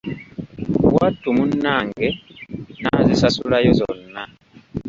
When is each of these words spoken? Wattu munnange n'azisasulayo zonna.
Wattu 0.95 1.27
munnange 1.37 2.07
n'azisasulayo 2.81 3.71
zonna. 3.79 4.23